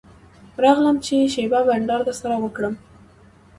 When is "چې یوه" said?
1.05-1.31